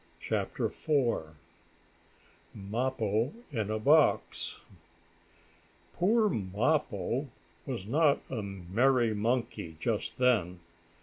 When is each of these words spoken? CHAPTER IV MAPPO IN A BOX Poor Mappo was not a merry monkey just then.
CHAPTER 0.19 0.65
IV 0.65 1.25
MAPPO 2.55 3.33
IN 3.51 3.69
A 3.69 3.77
BOX 3.77 4.59
Poor 5.93 6.27
Mappo 6.27 7.27
was 7.67 7.85
not 7.85 8.19
a 8.31 8.41
merry 8.41 9.13
monkey 9.13 9.75
just 9.79 10.17
then. 10.17 10.59